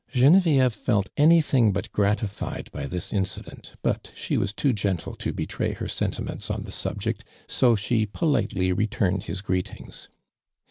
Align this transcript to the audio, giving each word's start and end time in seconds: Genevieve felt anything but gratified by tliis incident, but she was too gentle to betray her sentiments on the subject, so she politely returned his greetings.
Genevieve 0.11 0.73
felt 0.73 1.09
anything 1.15 1.71
but 1.71 1.91
gratified 1.91 2.71
by 2.71 2.87
tliis 2.87 3.13
incident, 3.13 3.73
but 3.83 4.11
she 4.15 4.35
was 4.35 4.51
too 4.51 4.73
gentle 4.73 5.13
to 5.13 5.31
betray 5.31 5.73
her 5.73 5.87
sentiments 5.87 6.49
on 6.49 6.63
the 6.63 6.71
subject, 6.71 7.23
so 7.45 7.75
she 7.75 8.07
politely 8.07 8.73
returned 8.73 9.25
his 9.25 9.41
greetings. 9.41 10.09